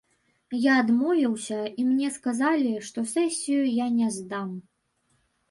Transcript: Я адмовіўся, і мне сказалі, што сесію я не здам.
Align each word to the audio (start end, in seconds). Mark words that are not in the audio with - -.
Я 0.61 0.73
адмовіўся, 0.83 1.59
і 1.83 1.85
мне 1.89 2.07
сказалі, 2.15 2.73
што 2.89 3.05
сесію 3.13 3.61
я 3.75 3.87
не 4.01 4.09
здам. 4.19 4.49